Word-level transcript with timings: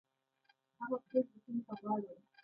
هغه 0.79 0.97
کور 1.07 1.23
د 1.29 1.33
سیند 1.43 1.61
په 1.67 1.73
غاړه 1.79 2.09
و. 2.17 2.17